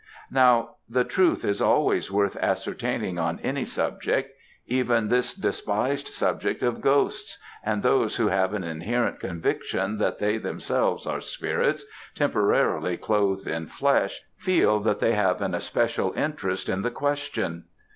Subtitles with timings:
[0.31, 4.31] Now, the truth is always worth ascertaining on any subject;
[4.65, 10.39] even this despised subject of ghosts, and those who have an inherent conviction that they
[10.39, 11.85] themselves are spirits,
[12.15, 17.65] temporarily clothed in flesh, feel that they have an especial interest in the question.